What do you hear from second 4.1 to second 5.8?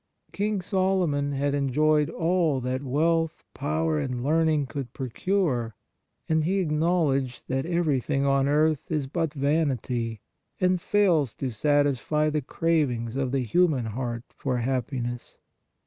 learning could procure,